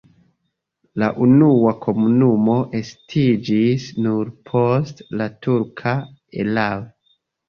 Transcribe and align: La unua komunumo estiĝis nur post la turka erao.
La 1.01 1.07
unua 1.25 1.73
komunumo 1.83 2.55
estiĝis 2.79 3.85
nur 4.05 4.31
post 4.47 5.05
la 5.21 5.29
turka 5.49 5.93
erao. 6.45 6.81